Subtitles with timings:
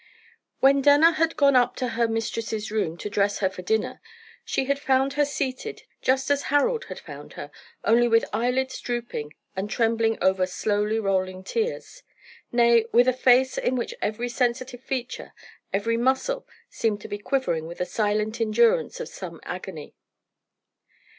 [0.61, 4.01] When Denner had gone up to her mistress's room to dress her for dinner,
[4.43, 7.51] she had found her seated just as Harold had found her,
[7.83, 12.01] only with eyelids drooping and trembling over slowly rolling tears
[12.51, 15.33] nay, with a face in which every sensitive feature,
[15.71, 19.93] every muscle, seemed to be quivering with a silent endurance of some agony.